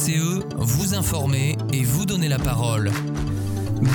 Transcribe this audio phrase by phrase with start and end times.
[0.00, 2.90] VCE, vous informer et vous donner la parole.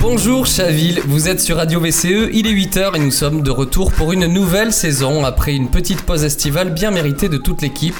[0.00, 3.90] Bonjour Chaville, vous êtes sur Radio VCE, il est 8h et nous sommes de retour
[3.92, 7.96] pour une nouvelle saison après une petite pause estivale bien méritée de toute l'équipe.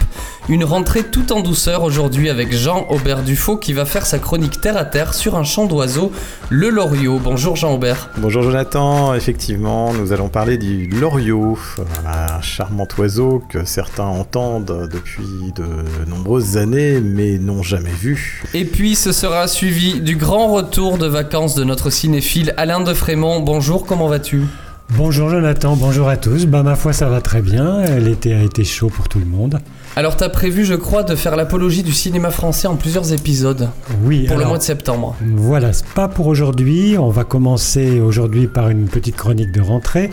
[0.49, 4.61] Une rentrée tout en douceur aujourd'hui avec Jean Aubert Dufaux qui va faire sa chronique
[4.61, 6.13] terre à terre sur un chant d'oiseaux,
[6.51, 7.19] le loriot.
[7.19, 8.11] Bonjour Jean Aubert.
[8.19, 11.59] Bonjour Jonathan, effectivement, nous allons parler du loriot,
[12.07, 15.67] un charmant oiseau que certains entendent depuis de
[16.09, 18.45] nombreuses années mais n'ont jamais vu.
[18.55, 22.95] Et puis ce sera suivi du grand retour de vacances de notre cinéphile Alain de
[22.95, 23.41] Frémont.
[23.41, 24.43] Bonjour, comment vas-tu?
[24.91, 26.47] Bonjour Jonathan, bonjour à tous.
[26.47, 29.61] Bah ma foi ça va très bien, l'été a été chaud pour tout le monde.
[29.97, 33.71] Alors, tu as prévu, je crois, de faire l'apologie du cinéma français en plusieurs épisodes.
[34.03, 34.27] Oui.
[34.27, 35.17] Pour le mois de septembre.
[35.23, 36.97] Voilà, c'est pas pour aujourd'hui.
[36.99, 40.11] On va commencer aujourd'hui par une petite chronique de rentrée.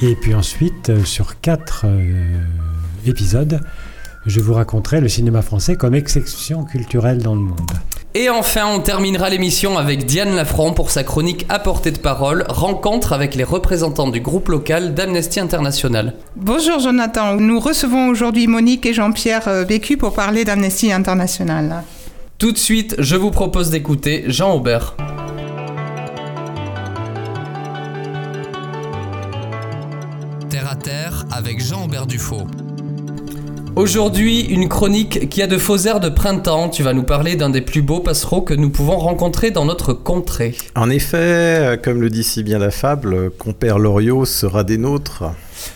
[0.00, 2.24] Et puis ensuite, euh, sur quatre euh,
[3.04, 3.60] épisodes,
[4.26, 7.72] je vous raconterai le cinéma français comme exception culturelle dans le monde.
[8.12, 12.44] Et enfin, on terminera l'émission avec Diane Lafranc pour sa chronique à portée de parole,
[12.48, 16.14] rencontre avec les représentants du groupe local d'Amnesty International.
[16.34, 21.84] Bonjour Jonathan, nous recevons aujourd'hui Monique et Jean-Pierre Bécu pour parler d'Amnesty International.
[22.38, 24.96] Tout de suite, je vous propose d'écouter Jean Aubert.
[30.48, 32.48] Terre à terre avec Jean Aubert Dufaux.
[33.76, 36.68] Aujourd'hui, une chronique qui a de faux airs de printemps.
[36.68, 39.92] Tu vas nous parler d'un des plus beaux passereaux que nous pouvons rencontrer dans notre
[39.92, 40.56] contrée.
[40.74, 45.24] En effet, comme le dit si bien la fable, compère Loriot sera des nôtres.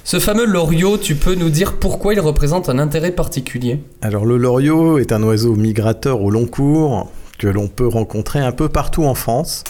[0.02, 3.80] Ce fameux loriot, tu peux nous dire pourquoi il représente un intérêt particulier?
[4.02, 8.52] Alors le loriot est un oiseau migrateur au long cours que l'on peut rencontrer un
[8.52, 9.62] peu partout en France,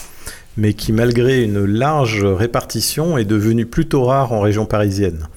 [0.57, 5.27] mais qui malgré une large répartition est devenu plutôt rare en région parisienne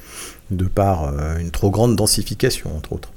[0.51, 3.11] de par euh, une trop grande densification, entre autres.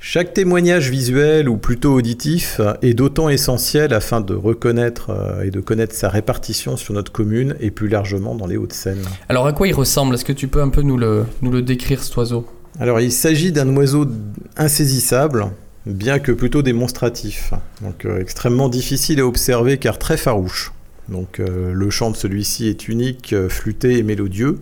[0.00, 5.60] Chaque témoignage visuel ou plutôt auditif est d'autant essentiel afin de reconnaître euh, et de
[5.60, 9.02] connaître sa répartition sur notre commune et plus largement dans les Hauts-de-Seine.
[9.28, 10.14] Alors à quoi il ressemble?
[10.14, 12.46] Est-ce que tu peux un peu nous le, nous le décrire cet oiseau?
[12.78, 14.06] Alors il s'agit d'un oiseau
[14.56, 15.46] insaisissable,
[15.84, 17.52] bien que plutôt démonstratif.
[17.82, 20.72] Donc euh, extrêmement difficile à observer car très farouche.
[21.08, 24.58] Donc le chant de celui-ci est unique, flûté et mélodieux.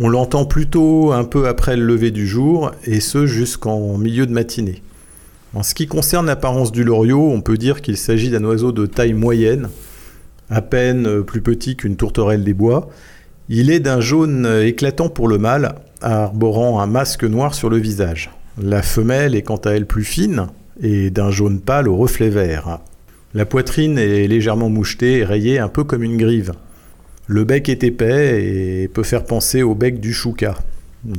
[0.00, 4.32] On l'entend plutôt un peu après le lever du jour, et ce jusqu'en milieu de
[4.32, 4.80] matinée.
[5.54, 8.86] En ce qui concerne l'apparence du loriot, on peut dire qu'il s'agit d'un oiseau de
[8.86, 9.68] taille moyenne,
[10.50, 12.90] à peine plus petit qu'une tourterelle des bois.
[13.48, 18.30] Il est d'un jaune éclatant pour le mâle, arborant un masque noir sur le visage.
[18.62, 20.46] La femelle est quant à elle plus fine
[20.80, 22.78] et d'un jaune pâle au reflet vert.
[23.34, 26.52] La poitrine est légèrement mouchetée et rayée un peu comme une grive.
[27.30, 30.56] Le bec est épais et peut faire penser au bec du chouka.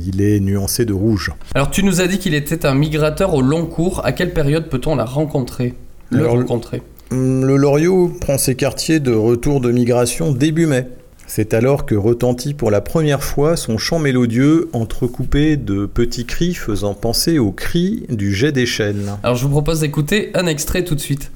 [0.04, 1.30] Il est nuancé de rouge.
[1.54, 4.04] Alors tu nous as dit qu'il était un migrateur au long cours.
[4.04, 5.74] À quelle période peut-on la rencontrer?
[6.10, 6.82] Le rencontrer
[7.12, 10.88] hum, Le loriot prend ses quartiers de retour de migration début mai.
[11.28, 16.54] C'est alors que retentit pour la première fois son chant mélodieux entrecoupé de petits cris
[16.54, 19.16] faisant penser aux cris du jet des chênes.
[19.22, 21.30] Alors je vous propose d'écouter un extrait tout de suite.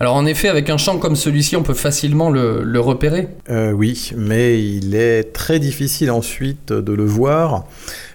[0.00, 3.28] Alors en effet, avec un chant comme celui-ci, on peut facilement le, repérer.
[3.50, 7.66] Euh, oui, mais il est très difficile ensuite de le voir,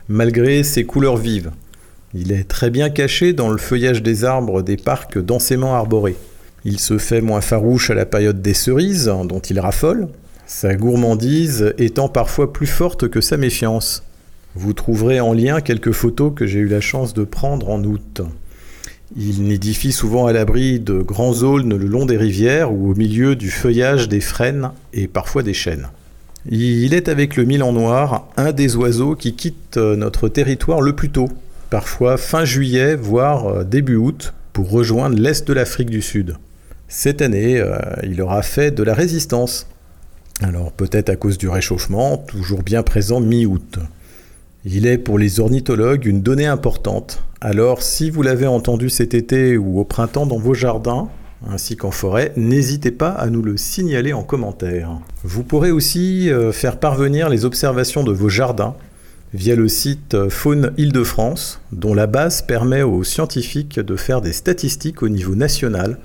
[0.08, 1.52] malgré ses couleurs vives.
[2.14, 6.16] Il est très bien caché dans le feuillage des arbres des parcs densément arborés.
[6.64, 10.08] Il se fait moins farouche à la période des cerises, dont il raffole,
[10.46, 14.04] sa gourmandise étant parfois plus forte que sa méfiance.
[14.56, 18.22] Vous trouverez en lien quelques photos que j'ai eu la chance de prendre en août.
[19.16, 23.36] Il nidifie souvent à l'abri de grands aulnes le long des rivières ou au milieu
[23.36, 25.88] du feuillage des frênes et parfois des chênes.
[26.50, 31.10] Il est avec le milan noir un des oiseaux qui quittent notre territoire le plus
[31.10, 31.30] tôt,
[31.70, 36.36] parfois fin juillet, voire euh, début août, pour rejoindre l'est de l'Afrique du Sud.
[36.88, 39.68] Cette année, euh, il aura fait de la résistance.
[40.42, 43.80] Alors peut-être à cause du réchauffement, toujours bien présent mi-août.
[44.66, 47.22] Il est pour les ornithologues une donnée importante.
[47.42, 51.10] Alors si vous l'avez entendu cet été ou au printemps dans vos jardins,
[51.46, 55.02] ainsi qu'en forêt, n'hésitez pas à nous le signaler en commentaire.
[55.24, 58.76] Vous pourrez aussi euh, faire parvenir les observations de vos jardins
[59.34, 64.32] via le site euh, Faune Île-de-France, dont la base permet aux scientifiques de faire des
[64.32, 66.00] statistiques au niveau national,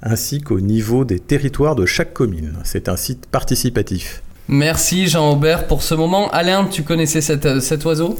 [0.00, 2.54] ainsi qu'au niveau des territoires de chaque commune.
[2.64, 4.22] C'est un site participatif.
[4.50, 6.30] Merci Jean-Aubert pour ce moment.
[6.30, 8.18] Alain, tu connaissais cet, euh, oiseau?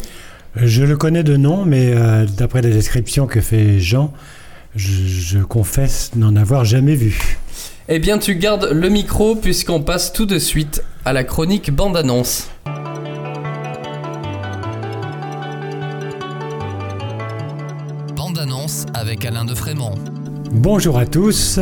[0.56, 4.12] Je le connais de nom, mais euh, d'après la description que fait Jean,
[4.76, 7.38] je, confesse n'en avoir jamais vu.
[7.88, 12.50] Eh bien, tu gardes le micro puisqu'on passe tout de suite à la chronique bande-annonce.
[18.14, 19.94] Bande-annonce avec Alain de Frémont.
[20.52, 21.58] Bonjour à tous,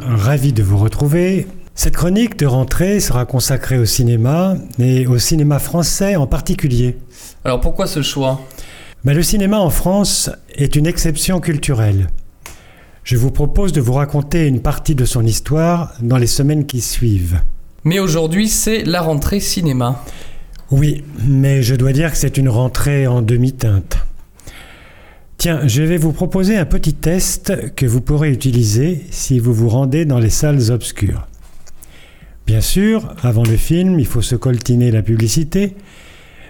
[0.00, 1.46] ravi de vous retrouver.
[1.78, 6.96] Cette chronique de rentrée sera consacrée au cinéma et au cinéma français en particulier.
[7.44, 8.40] Alors pourquoi ce choix?
[9.04, 12.08] Ben, Le cinéma en France est une exception culturelle.
[13.04, 16.80] Je vous propose de vous raconter une partie de son histoire dans les semaines qui
[16.80, 17.42] suivent.
[17.84, 20.02] Mais aujourd'hui, c'est la rentrée cinéma.
[20.70, 23.98] Oui, mais je dois dire que c'est une rentrée en demi-teinte.
[25.36, 29.68] Tiens, je vais vous proposer un petit test que vous pourrez utiliser si vous vous
[29.68, 31.26] rendez dans les salles obscures.
[32.46, 35.74] Bien sûr, avant le film, il faut se coltiner la publicité,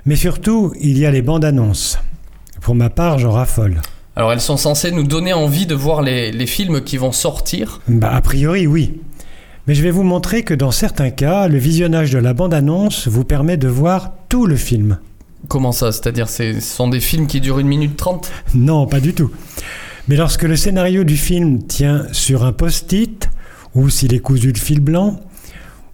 [0.05, 1.99] mais surtout, il y a les bandes annonces.
[2.61, 3.81] Pour ma part, j'en raffole.
[4.15, 7.81] Alors elles sont censées nous donner envie de voir les, les films qui vont sortir.
[7.89, 9.01] Bah, a priori, oui.
[9.67, 13.25] Mais je vais vous montrer que dans certains cas, le visionnage de la bande-annonce vous
[13.25, 14.99] permet de voir tout le film.
[15.49, 15.93] Comment ça?
[15.93, 18.31] C'est-à-dire c'est- ce sont des films qui durent une minute trente?
[18.55, 19.31] Non, pas du tout.
[20.09, 23.29] Mais lorsque le scénario du film tient sur un post-it,
[23.75, 25.21] ou s'il est cousu de fil blanc,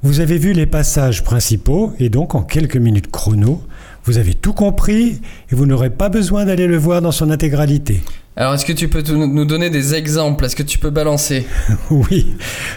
[0.02, 3.62] vous avez vu les passages principaux, et donc en quelques minutes chrono,
[4.04, 5.20] vous avez tout compris,
[5.50, 8.02] et vous n'aurez pas besoin d'aller le voir dans son intégralité.
[8.34, 10.44] Alors est-ce que tu peux nous donner des exemples?
[10.44, 11.46] Est-ce que tu peux balancer?
[11.90, 12.34] Oui,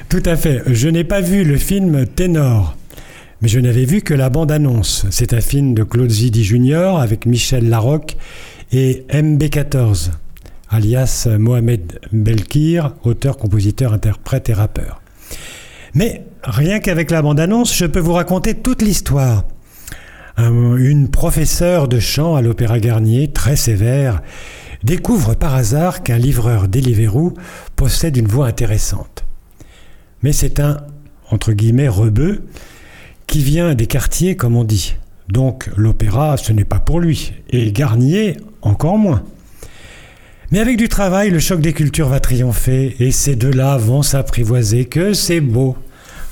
[0.10, 0.62] tout à fait.
[0.68, 2.78] Je n'ai pas vu le film Ténor,
[3.42, 5.08] mais je n'avais vu que la bande-annonce.
[5.10, 7.00] C'est un film de Claude Zidi Jr.
[7.00, 8.18] avec Michel Larocque
[8.72, 10.12] et MB14,
[10.70, 15.02] alias Mohamed Belkir, auteur, compositeur, interprète et rappeur.
[15.96, 19.46] Mais rien qu'avec la bande-annonce, je peux vous raconter toute l'histoire.
[20.38, 24.22] Un- Une professeure de chant à l'Opéra Garnier, très sévère,
[24.84, 27.34] découvre par hasard qu'un livreur Deliveroo
[27.76, 29.26] possède une voix intéressante.
[30.22, 30.78] Mais c'est un,
[31.32, 32.44] entre guillemets, rebeu
[33.28, 34.96] qui vient des quartiers, comme on dit.
[35.30, 37.32] Donc l'opéra, ce n'est pas pour lui.
[37.50, 39.24] Et Garnier, encore moins.
[40.52, 44.86] Mais avec du travail, le choc des cultures va triompher et ces deux-là vont s'apprivoiser.
[44.86, 45.76] Que c'est beau.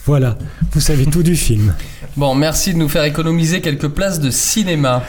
[0.06, 0.38] Voilà,
[0.72, 1.74] vous savez tout du film.
[2.16, 5.02] Bon, merci de nous faire économiser quelques places de cinéma.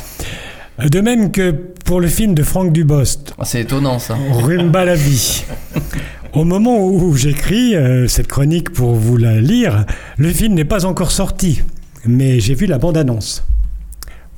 [0.78, 1.50] De même que
[1.84, 4.16] pour le film de Franck Dubost, Ah, C'est étonnant ça.
[4.30, 5.44] Rumba la vie.
[6.32, 9.84] Au moment où j'écris euh, cette chronique pour vous la lire,
[10.16, 11.60] le film n'est pas encore sorti,
[12.06, 13.44] mais j'ai vu la bande-annonce.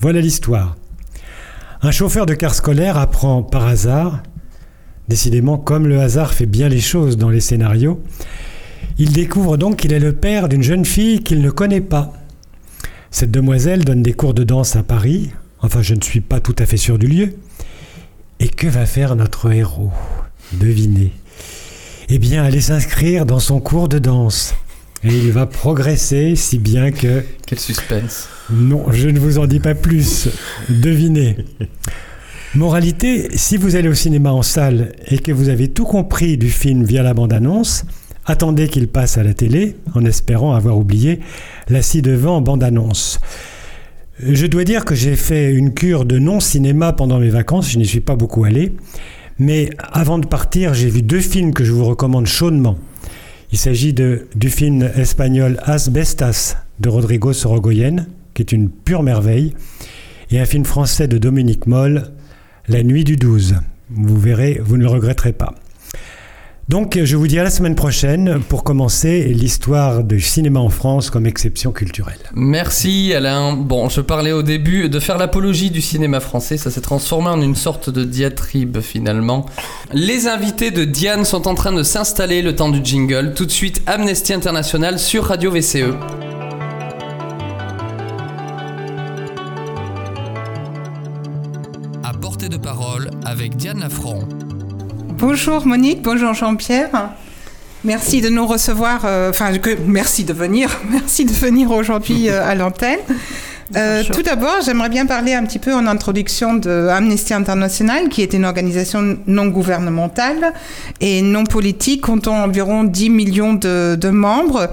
[0.01, 0.75] Voilà l'histoire.
[1.83, 4.25] Un chauffeur de car scolaire apprend par hasard,
[5.09, 8.03] décidément comme le hasard fait bien les choses dans les scénarios,
[8.99, 12.13] il découvre donc qu'il est le père d'une jeune fille qu'il ne connaît pas.
[13.11, 15.31] Cette demoiselle donne des cours de danse à Paris,
[15.61, 17.35] enfin je ne suis pas tout à fait sûr du lieu.
[18.39, 19.93] Et que va faire notre héros?
[20.53, 21.13] Devinez.
[22.09, 24.55] Eh bien, aller s'inscrire dans son cours de danse.
[25.03, 27.25] Et il va progresser si bien que...
[27.47, 28.29] Quel suspense.
[28.51, 30.29] Non, je ne vous en dis pas plus.
[30.69, 31.37] Devinez.
[32.55, 36.49] Moralité, si vous allez au cinéma en salle et que vous avez tout compris du
[36.49, 37.85] film via la bande-annonce,
[38.25, 41.21] attendez qu'il passe à la télé en espérant avoir oublié
[41.69, 43.21] la ci-devant bande-annonce.
[44.21, 47.85] Je dois dire que j'ai fait une cure de non-cinéma pendant mes vacances, je n'y
[47.85, 48.73] suis pas beaucoup allé,
[49.39, 52.79] mais avant de partir, j'ai vu deux films que je vous recommande chaudement.
[53.53, 59.53] Il s'agit du film espagnol Asbestas de Rodrigo Sorogoyen, qui est une pure merveille,
[60.31, 62.13] et un film français de Dominique Moll,
[62.69, 63.57] La nuit du 12.
[63.91, 65.55] Vous verrez, vous ne le regretterez pas.
[66.69, 71.11] Donc, je vous dis à la semaine prochaine pour commencer l'histoire du cinéma en France
[71.11, 72.19] comme exception culturelle.
[72.35, 73.53] Merci Alain.
[73.53, 77.41] Bon, je parlais au début de faire l'apologie du cinéma français, ça s'est transformé en
[77.41, 79.47] une sorte de diatribe finalement.
[79.93, 83.35] Les invités de Diane sont en train de s'installer le temps du jingle.
[83.35, 85.53] Tout de suite, Amnesty International sur Radio.
[85.53, 86.36] VCE.
[92.51, 94.21] De parole avec Diane Lafranc.
[95.19, 97.11] Bonjour Monique, bonjour Jean-Pierre.
[97.83, 102.47] Merci de nous recevoir, euh, enfin que merci de venir, merci de venir aujourd'hui euh,
[102.47, 103.01] à l'antenne.
[103.75, 108.23] Euh, tout d'abord, j'aimerais bien parler un petit peu en introduction de Amnesty International, qui
[108.23, 110.53] est une organisation non gouvernementale
[111.01, 114.69] et non politique, comptant environ 10 millions de, de membres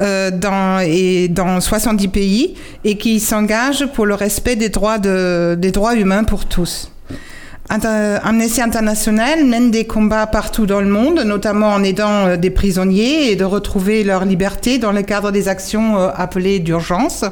[0.00, 5.58] euh, dans, et dans 70 pays, et qui s'engage pour le respect des droits, de,
[5.58, 6.90] des droits humains pour tous.
[7.70, 13.30] Amnesty International mène des combats partout dans le monde, notamment en aidant euh, des prisonniers
[13.30, 17.24] et de retrouver leur liberté dans le cadre des actions euh, appelées d'urgence,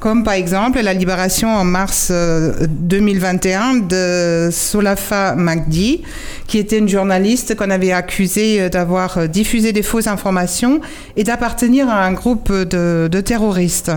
[0.00, 6.02] comme par exemple la libération en mars 2021 de Solafa Magdi,
[6.46, 10.80] qui était une journaliste qu'on avait accusée d'avoir diffusé des fausses informations
[11.16, 13.92] et d'appartenir à un groupe de terroristes.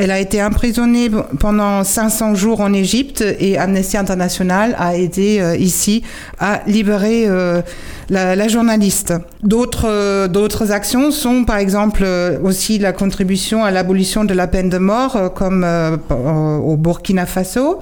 [0.00, 5.56] Elle a été emprisonnée pendant 500 jours en Égypte et Amnesty International a aidé euh,
[5.56, 6.04] ici
[6.38, 7.62] à libérer euh,
[8.08, 9.12] la, journaliste.
[9.42, 12.06] D'autres euh, d'autres actions sont par exemple
[12.44, 15.66] aussi la contribution à l'abolition de la peine de mort comme
[16.14, 17.80] au Burkina Faso.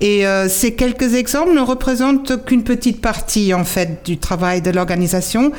[0.00, 5.52] Et ces quelques exemples ne représentent qu'une petite partie en fait du travail de l'organisation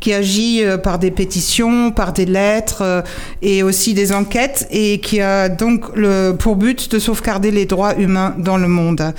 [0.00, 3.02] qui agit euh, par des pétitions, par des lettres euh,
[3.42, 7.94] et aussi des enquêtes et qui a donc le, pour but de sauvegarder les droits
[7.96, 9.14] humains dans le monde.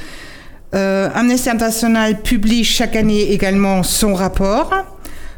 [0.73, 4.71] Euh, Amnesty International publie chaque année également son rapport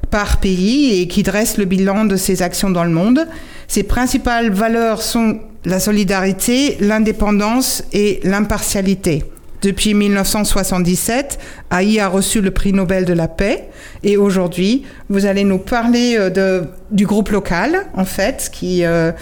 [0.10, 3.28] par pays et qui dresse le bilan de ses actions dans le monde.
[3.68, 9.24] Ses principales valeurs sont la solidarité, l'indépendance et l'impartialité.
[9.64, 11.40] Depuis 1977,
[11.72, 13.70] AI a reçu le prix Nobel de la paix
[14.04, 19.14] et aujourd'hui, vous allez nous parler euh, de, du groupe local, en fait, qui euh,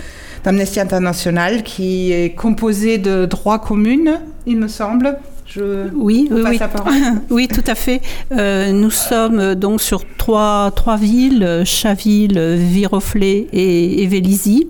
[0.44, 5.20] d'Amnesty International, qui est composé de droits communes, il me semble.
[5.46, 6.60] Je oui, oui, oui.
[7.30, 8.02] oui, tout à fait.
[8.32, 14.70] Euh, nous sommes donc sur trois, trois villes, Chaville, Viroflay et, et Vélizy.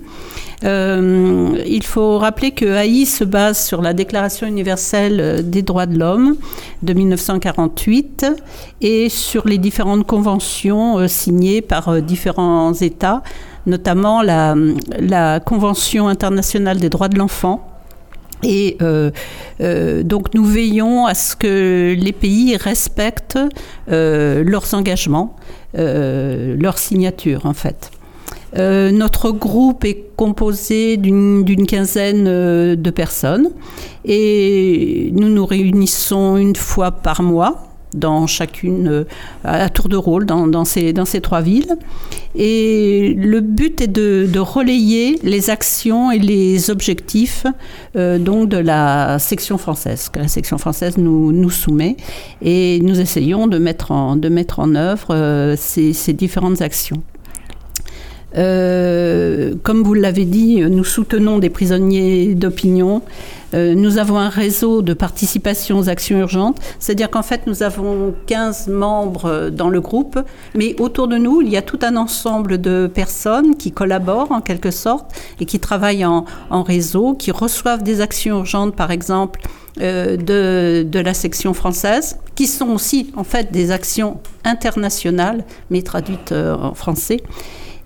[0.63, 5.97] Euh, il faut rappeler que AI se base sur la Déclaration universelle des droits de
[5.97, 6.35] l'homme
[6.83, 8.25] de 1948
[8.81, 13.23] et sur les différentes conventions euh, signées par euh, différents États,
[13.65, 14.55] notamment la,
[14.99, 17.67] la Convention internationale des droits de l'enfant.
[18.43, 18.79] Et
[20.03, 23.37] donc nous veillons à ce que les pays respectent
[23.87, 25.35] leurs engagements,
[25.75, 27.91] leurs signatures en fait.
[28.57, 33.49] Euh, notre groupe est composé d'une quinzaine euh, de personnes
[34.03, 39.03] et nous nous réunissons une fois par mois dans chacune, euh,
[39.43, 41.75] à tour de rôle, dans, ces, trois villes.
[42.35, 47.45] Et le but est de, relayer les actions et les objectifs
[47.93, 51.97] donc de la section française, que la section française nous, soumet.
[52.41, 57.03] Et nous essayons de mettre en, œuvre ces différentes actions.
[58.37, 63.01] Euh, comme vous l'avez dit, nous soutenons des prisonniers d'opinion.
[63.53, 68.13] Euh, nous avons un réseau de participation aux actions urgentes, c'est-à-dire qu'en fait nous avons
[68.27, 70.17] 15 membres dans le groupe,
[70.55, 74.39] mais autour de nous il y a tout un ensemble de personnes qui collaborent en
[74.39, 75.11] quelque sorte
[75.41, 76.23] et qui travaillent en,
[76.63, 79.41] réseau, qui reçoivent des actions urgentes par exemple
[79.81, 85.81] euh, de, de, la section française, qui sont aussi en fait des actions internationales, mais
[85.81, 87.17] traduites en français.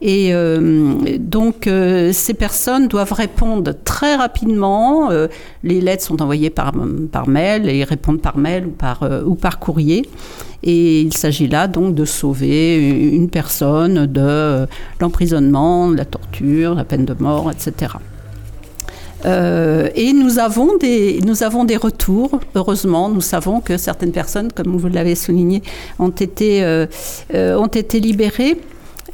[0.02, 5.10] Et euh, donc, euh, ces personnes doivent répondre très rapidement.
[5.12, 5.28] Euh,
[5.64, 6.74] les lettres sont envoyées par,
[7.12, 10.08] par mail et ils répondent par mail ou par, ou par courrier.
[10.64, 14.68] Et il s'agit là donc de sauver une personne de
[15.00, 17.94] l'emprisonnement, de la torture, la peine de mort, etc.
[19.24, 23.10] et nous avons, des, nous avons des retours, heureusement.
[23.10, 25.62] Nous savons que certaines personnes, comme vous l'avez souligné,
[26.00, 26.86] ont été,
[27.34, 28.58] ont été libérées.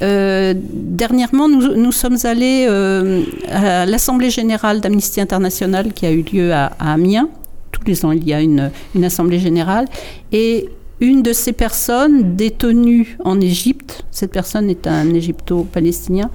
[0.02, 6.52] Euh, dernièrement, nous, sommes allés euh, à l'Assemblée générale d'Amnesty International qui a eu lieu
[6.52, 7.28] à, Amiens.
[7.70, 8.70] Tous les ans, il y a une,
[9.04, 9.86] Assemblée générale.
[10.32, 10.68] Et
[11.00, 16.30] une de ces personnes détenues en Égypte, cette personne est un égypto-palestinien,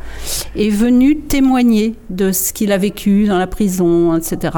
[0.57, 4.57] est venue témoigner de ce qu'il a vécu dans la prison, etc.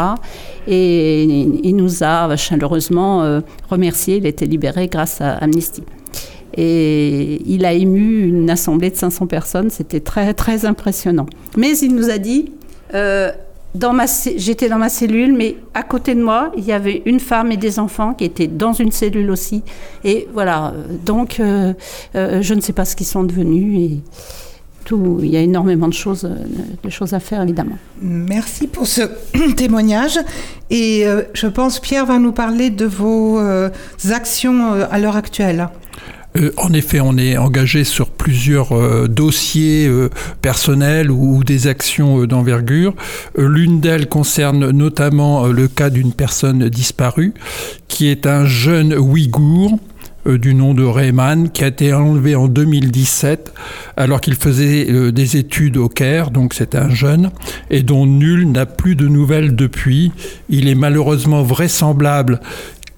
[0.68, 1.24] Et
[1.64, 4.18] il nous a chaleureusement euh, remercié.
[4.18, 5.84] Il a été libéré grâce à Amnesty.
[6.62, 9.70] Et il a ému une assemblée de 500 personnes.
[9.70, 11.26] C'était très, très impressionnant.
[11.56, 12.52] Mais il nous a dit
[12.94, 13.32] euh,
[14.36, 17.58] j'étais dans ma cellule, mais à côté de moi, il y avait une femme et
[17.58, 19.64] des enfants qui étaient dans une cellule aussi.
[20.04, 20.74] Et voilà,
[21.06, 21.74] donc euh,
[22.16, 23.92] euh, je ne sais pas ce qu'ils sont devenus.
[23.92, 24.00] Et
[24.84, 26.30] tout, il y a énormément de choses,
[26.84, 27.78] de choses à faire, évidemment.
[28.02, 29.04] Merci pour ce
[29.56, 30.20] témoignage.
[30.70, 33.40] Et je pense Pierre va nous parler de vos
[34.10, 35.70] actions à l'heure actuelle.
[36.38, 40.10] Euh, en effet, on est engagé sur plusieurs euh, dossiers euh,
[40.42, 42.94] personnels ou, des actions d'envergure.
[43.38, 47.34] L'une d'elles concerne notamment le cas d'une personne disparue,
[47.88, 49.80] qui est un jeune Ouïghour
[50.26, 53.54] du nom de Rehman, qui a été enlevé en 2017
[53.96, 57.32] alors qu'il faisait des études au Caire, donc c'est un jeune,
[57.70, 60.12] et dont nul n'a plus de nouvelles depuis.
[60.50, 62.42] Il est malheureusement vraisemblable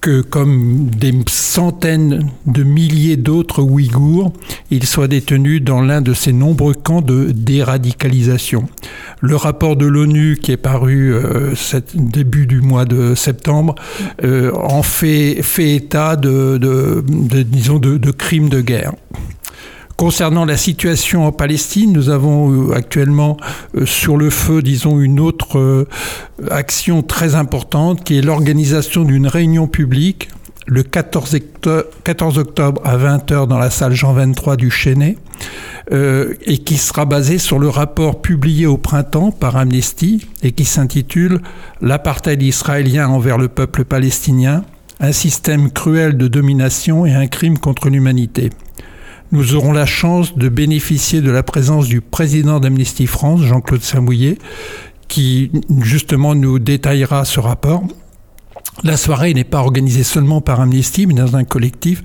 [0.02, 4.32] que, comme des centaines de milliers d'autres Ouïghours,
[4.70, 8.68] il soit détenu dans l'un de ces nombreux camps de déradicalisation.
[9.20, 11.54] Le rapport de l'ONU qui est paru euh,
[11.94, 13.76] début du mois de septembre
[14.24, 16.60] euh, en fait, fait état de
[18.10, 18.92] crimes de guerre.
[19.96, 23.36] Concernant la situation en Palestine, nous avons euh, actuellement
[23.76, 25.88] euh, sur le feu, disons, une autre euh,
[26.50, 30.28] action très importante qui est l'organisation d'une réunion publique
[30.66, 31.34] le 14
[32.38, 35.16] octobre, à 20h dans la salle Jean 23 du Chénet,
[35.90, 41.40] et qui sera basée sur le rapport publié au printemps par Amnesty et qui s'intitule
[41.80, 44.62] L'apartheid israélien envers le peuple palestinien,
[45.00, 48.50] un système cruel de domination et un crime contre l'humanité
[49.32, 54.36] nous aurons la chance de bénéficier de la présence du président d'Amnesty France, Jean-Claude Samouillet,
[55.08, 57.82] qui justement nous détaillera ce rapport.
[58.84, 62.02] La soirée n'est pas organisée seulement par Amnesty, mais dans un collectif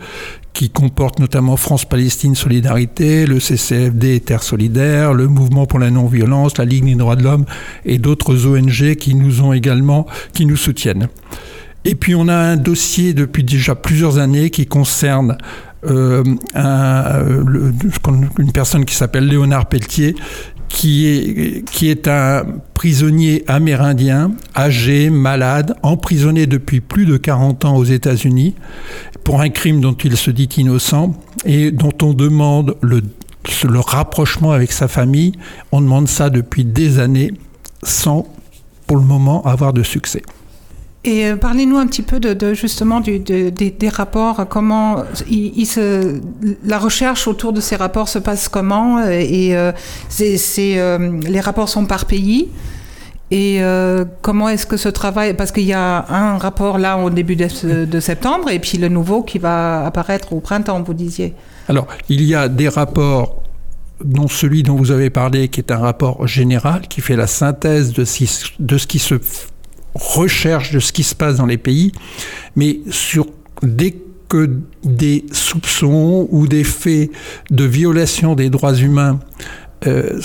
[0.54, 6.66] qui comporte notamment France-Palestine Solidarité, le CCFD Terre Solidaire, le Mouvement pour la non-violence, la
[6.66, 7.46] Ligue des droits de l'homme
[7.86, 11.10] et d'autres ONG qui nous ont également, qui nous soutiennent.
[11.88, 15.38] Et puis on a un dossier depuis déjà plusieurs années qui concerne
[15.86, 16.22] euh,
[16.58, 17.72] euh,
[18.38, 20.14] une personne qui s'appelle Léonard Pelletier,
[20.68, 27.78] qui est, qui est un prisonnier amérindien, âgé, malade, emprisonné depuis plus de 40 ans
[27.78, 28.56] aux États-Unis
[29.24, 31.14] pour un crime dont il se dit innocent
[31.46, 33.02] et dont on demande le,
[33.64, 35.32] le rapprochement avec sa famille.
[35.72, 37.32] On demande ça depuis des années
[37.82, 38.28] sans,
[38.88, 40.22] pour le moment, avoir de succès.
[41.04, 45.04] Et euh, parlez-nous un petit peu de, justement des rapports, comment
[46.66, 49.72] la recherche autour de ces rapports se passe comment euh, Et euh,
[51.22, 52.50] les rapports sont par pays.
[53.30, 53.60] Et
[54.22, 57.84] comment est-ce que ce travail Parce qu'il y a un rapport là au début de,
[57.84, 61.34] de, septembre et puis le nouveau qui va apparaître au printemps, vous disiez.
[61.68, 63.44] Alors, il y a des rapports
[64.02, 67.92] dont celui dont vous avez parlé, qui est un rapport général, qui fait la synthèse
[67.92, 68.04] de,
[68.60, 69.16] de ce qui se
[69.98, 71.92] recherche de ce qui se passe dans les pays,
[72.56, 73.28] mais sur
[73.62, 73.96] dès
[74.30, 77.12] que des soupçons ou des faits
[77.50, 79.20] de violation des droits humains
[79.86, 80.20] euh,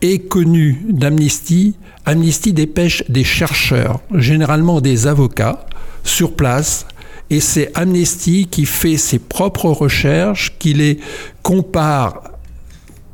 [0.00, 1.74] est connu d'Amnesty,
[2.04, 5.66] Amnesty dépêche des chercheurs, généralement des avocats,
[6.04, 6.86] sur place,
[7.30, 11.00] et c'est Amnesty qui fait ses propres recherches, qui les
[11.42, 12.22] compare,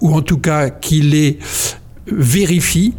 [0.01, 1.39] ou en tout cas qui les
[2.07, 2.95] vérifie,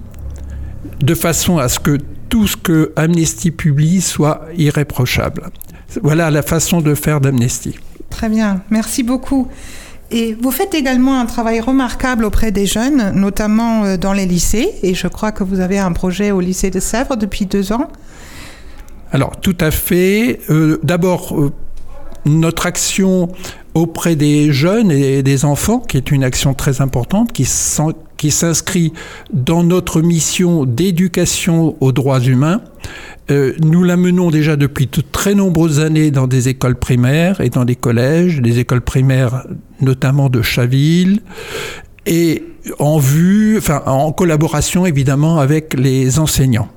[1.02, 1.98] de façon à ce que
[2.36, 5.44] tout ce que Amnesty publie soit irréprochable.
[6.04, 7.76] Voilà la façon de faire d'Amnesty.
[8.10, 9.48] Très bien, merci beaucoup.
[10.12, 14.70] Et vous faites également un travail remarquable auprès des jeunes, notamment euh, dans les lycées,
[14.84, 17.88] et je crois que vous avez un projet au lycée de Sèvres depuis deux ans.
[19.14, 20.42] Alors, tout à fait.
[20.50, 21.54] Euh, d'abord, euh,
[22.26, 23.30] notre action
[23.76, 27.46] auprès des jeunes et des enfants, qui est une action très importante, qui,
[28.32, 28.94] s'inscrit
[29.34, 32.62] dans notre mission d'éducation aux droits humains.
[33.30, 37.50] Euh, nous la menons déjà depuis de très nombreuses années dans des écoles primaires et
[37.50, 39.46] dans des collèges, des écoles primaires
[39.82, 41.20] notamment de Chaville,
[42.06, 42.44] et
[42.80, 46.70] en vue, en collaboration évidemment avec les enseignants.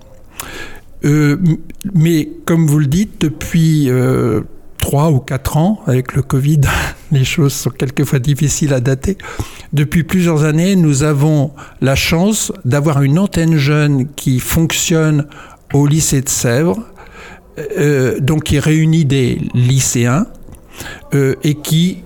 [1.05, 1.37] Euh,
[1.95, 4.41] mais comme vous le dites, depuis euh,
[4.79, 6.61] trois ou quatre ans, avec le Covid,
[7.13, 9.19] les choses sont quelquefois difficiles à dater.
[9.73, 15.27] Depuis plusieurs années, nous avons la chance d'avoir une antenne jeune qui fonctionne
[15.75, 16.83] au lycée de Sèvres,
[17.77, 20.27] euh, donc qui réunit des lycéens
[21.15, 22.05] euh, et qui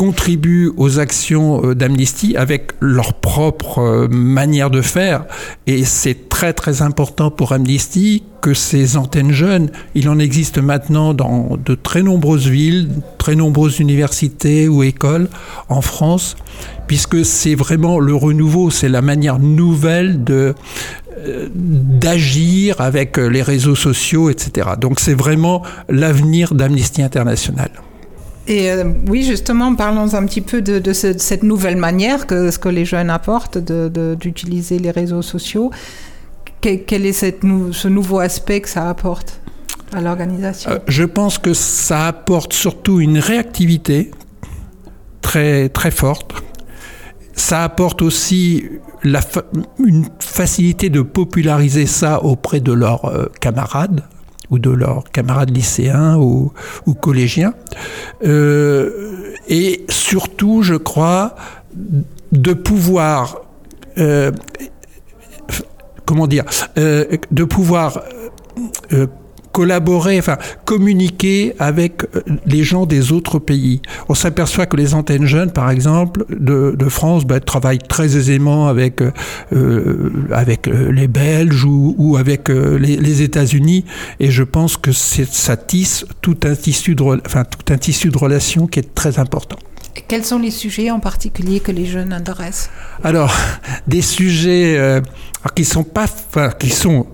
[0.00, 5.26] contribuent aux actions euh, d'Amnesty avec leur propre euh, manière de faire.
[5.66, 11.12] Et c'est très très important pour Amnesty que ces antennes jeunes, il en existe maintenant
[11.12, 15.28] dans de très nombreuses villes, très nombreuses universités ou écoles
[15.68, 16.34] en France,
[16.86, 20.54] puisque c'est vraiment le renouveau, c'est la manière nouvelle de
[21.26, 24.70] euh, d'agir avec les réseaux sociaux, etc.
[24.80, 27.70] Donc c'est vraiment l'avenir d'Amnesty International.
[28.50, 32.68] Et euh, oui, justement, parlons un petit peu de, cette nouvelle manière que ce que
[32.68, 35.70] les jeunes apportent d'utiliser les réseaux sociaux.
[36.60, 39.40] Quel, est ce nouveau aspect que ça apporte
[39.92, 40.72] à l'organisation?
[40.72, 44.10] Euh, Je pense que ça apporte surtout une réactivité
[45.22, 46.34] très, très forte.
[47.34, 48.64] Ça apporte aussi
[49.04, 49.20] la
[49.78, 54.02] une facilité de populariser ça auprès de leurs euh, camarades
[54.50, 56.52] ou de leurs camarades lycéens ou,
[57.00, 57.54] collégiens.
[58.24, 61.34] Euh, et surtout, je crois,
[62.32, 63.42] de pouvoir,
[63.98, 64.32] euh,
[66.04, 66.44] comment dire,
[66.78, 68.02] euh, de pouvoir
[69.52, 73.82] collaborer, enfin communiquer avec euh, les gens des autres pays.
[74.08, 79.00] On s'aperçoit que les antennes jeunes, par exemple, de, France, ben, travaillent très aisément avec
[79.00, 79.12] euh,
[79.52, 83.84] euh, avec les Belges ou, avec les, États-Unis,
[84.18, 88.18] et je pense que ça tisse tout un tissu de, enfin tout un tissu de
[88.18, 89.56] relations qui est très important.
[90.08, 92.70] Quels sont les sujets en particulier que les jeunes intéressent?
[93.04, 93.34] Alors,
[93.86, 95.00] des sujets
[95.54, 97.06] qui sont pas, enfin, qui sont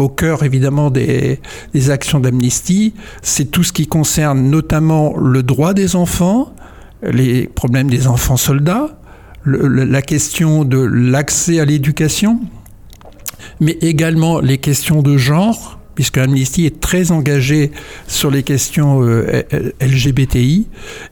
[0.00, 1.38] au cœur évidemment des,
[1.90, 6.54] actions d'amnistie, c'est tout ce qui concerne notamment le droit des enfants,
[7.02, 8.98] les problèmes des enfants soldats,
[9.44, 12.40] la question de l'accès à l'éducation,
[13.60, 17.72] mais également les questions de genre, puisque Amnesty est très engagé
[18.06, 19.42] sur les questions euh,
[19.80, 20.66] LGBTI.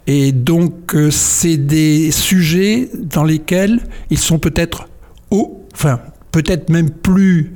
[0.07, 4.89] Et donc, euh, c'est des sujets dans lesquels ils sont peut-être
[5.31, 6.01] enfin,
[6.33, 7.53] peut-être même plus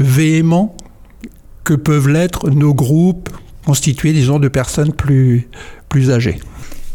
[0.00, 0.76] véhéments
[1.64, 3.28] que peuvent l'être nos groupes
[3.64, 5.48] constitués, disons, de personnes plus,
[5.88, 6.40] plus âgées.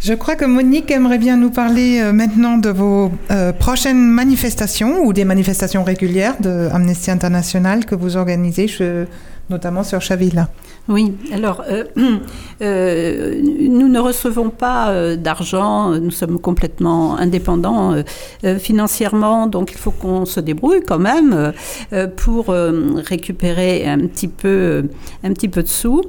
[0.02, 5.04] Je crois que Monique aimerait bien nous parler euh, maintenant de vos euh, prochaines manifestations
[5.04, 6.70] ou des manifestations régulières de
[7.10, 8.68] International que vous organisez,
[9.50, 10.48] notamment sur Chaville.
[10.88, 11.84] Oui, alors euh,
[12.62, 17.96] euh, nous ne recevons pas euh, d'argent, nous sommes complètement indépendants
[18.60, 21.54] financièrement, donc il faut qu'on se débrouille quand même
[22.18, 24.90] pour récupérer un petit peu,
[25.24, 26.04] un petit peu de sous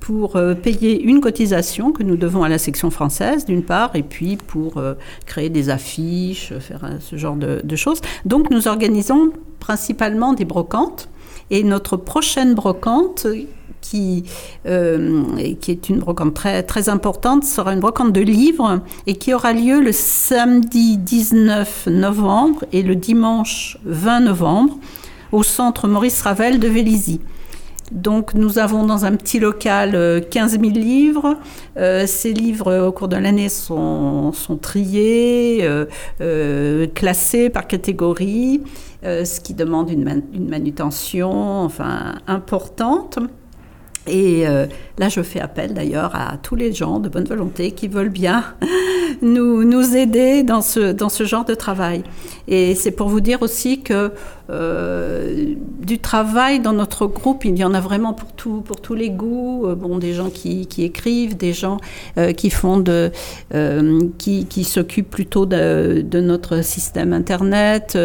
[0.00, 4.36] pour payer une cotisation que nous devons à la section française, d'une part, et puis
[4.36, 4.82] pour
[5.26, 8.00] créer des affiches, faire ce genre de, choses.
[8.24, 11.08] Donc nous organisons principalement des brocantes.
[11.50, 13.26] Et notre prochaine brocante,
[13.82, 14.24] qui,
[14.66, 19.80] euh, est une brocante très, importante, sera une brocante de livres et qui aura lieu
[19.80, 24.78] le samedi 19 novembre et le dimanche 20 novembre
[25.32, 27.20] au centre Maurice Ravel de Vélizy.
[27.90, 29.90] Donc nous avons dans un petit local
[30.30, 31.36] 15 euh, 000 livres.
[31.76, 35.68] Euh, ces livres au cours de l'année sont, triés,
[36.94, 38.62] classés par catégorie,
[39.02, 43.18] ce qui demande une, une manutention enfin, importante.
[44.06, 44.66] Et euh,
[44.98, 48.44] là, je fais appel d'ailleurs à tous les gens de bonne volonté qui veulent bien
[49.22, 52.02] nous, nous aider dans ce, dans ce genre de travail.
[52.48, 54.12] Et c'est pour vous dire aussi que
[54.50, 58.94] euh, du travail dans notre groupe, il y en a vraiment pour, tout, pour tous
[58.94, 59.66] les goûts.
[59.66, 61.78] Euh, bon, des gens qui, qui écrivent, des gens
[62.36, 63.10] qui font de,
[64.18, 67.96] qui, qui s'occupent plutôt de, de, notre système Internet,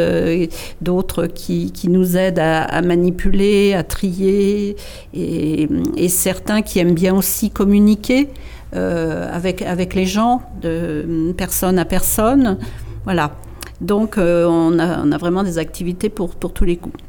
[0.82, 4.76] d'autres qui, qui, nous aident à, à manipuler, à trier
[5.14, 8.30] et et certains qui aiment bien aussi communiquer
[8.76, 12.58] euh, avec, avec les gens, de personne à personne.
[13.06, 13.32] Voilà.
[13.80, 17.00] Donc, euh, on, a, on, a, vraiment des activités pour, pour tous les coups.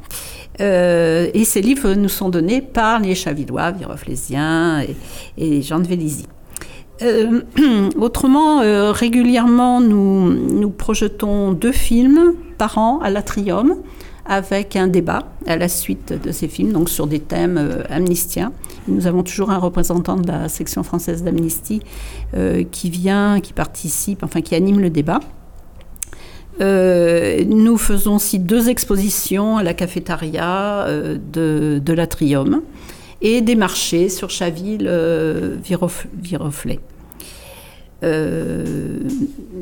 [0.61, 4.95] Euh, et ces livres nous sont donnés par les Chavillois, Viroflésiens et,
[5.37, 6.27] et gens de Vélizy.
[7.97, 8.59] autrement,
[8.91, 13.75] régulièrement, nous, nous projetons deux films par an à l'Atrium
[14.29, 18.53] avec un débat à la suite de ces films, donc sur des thèmes euh, amnistiens.
[18.87, 21.81] Nous avons toujours un représentant de la section française d'Amnesty
[22.35, 25.19] euh, qui vient, qui participe, enfin qui anime le débat.
[26.61, 32.61] Euh, nous faisons aussi deux expositions à la cafétéria de, de l'Atrium
[33.21, 34.89] et des marchés sur Chaville,
[35.63, 36.79] Viroflay.
[38.01, 38.99] Euh,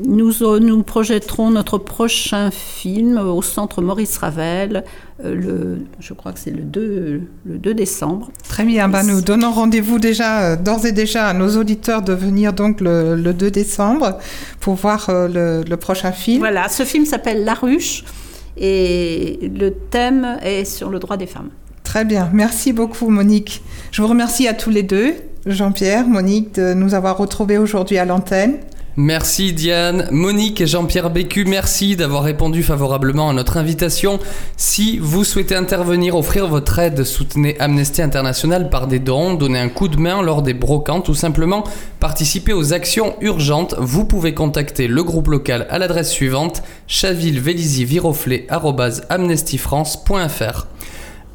[0.06, 4.84] nous, nous projetterons notre prochain film au centre Maurice Ravel,
[5.24, 8.30] euh, le, je crois que c'est le 2, le 2 décembre.
[8.48, 12.12] Très bien, bah, nous donnons rendez-vous déjà, euh, d'ores et déjà à nos auditeurs de
[12.12, 14.18] venir donc le, le 2 décembre
[14.60, 16.38] pour voir le, le, prochain film.
[16.38, 18.04] Voilà, ce film s'appelle La Ruche
[18.56, 21.50] et le thème est sur le droit des femmes.
[21.82, 23.62] Très bien, merci beaucoup Monique.
[23.90, 25.14] Je vous remercie à tous les deux.
[25.46, 28.58] Jean-Pierre, Monique, de nous avoir retrouvés aujourd'hui à l'antenne.
[29.00, 34.18] Merci Diane, Monique et Jean-Pierre Bécu, merci d'avoir répondu favorablement à notre invitation.
[34.56, 39.68] Si vous souhaitez intervenir, offrir votre aide, soutenez Amnesty International par des dons, donner un
[39.68, 41.62] coup de main lors des brocantes ou simplement
[42.00, 47.40] participer aux actions urgentes, vous pouvez contacter le groupe local à l'adresse suivante chaville.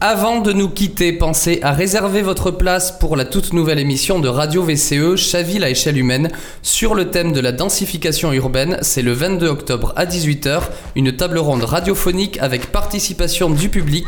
[0.05, 4.27] Avant de nous quitter, pensez à réserver votre place pour la toute nouvelle émission de
[4.27, 6.29] Radio VCE Chaville à échelle humaine
[6.61, 8.77] sur le thème de la densification urbaine.
[8.81, 10.63] C'est le 22 octobre à 18h,
[10.97, 14.05] une table ronde radiophonique avec participation du public.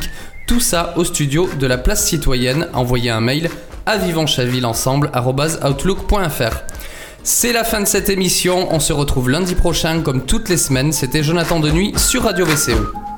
[0.47, 2.67] Tout ça au studio de la place citoyenne.
[2.73, 3.49] Envoyez un mail
[3.85, 6.63] à vivantchavilleensemble.outlook.fr.
[7.23, 8.67] C'est la fin de cette émission.
[8.69, 10.91] On se retrouve lundi prochain comme toutes les semaines.
[10.91, 13.14] C'était Jonathan Denuy sur Radio VCE.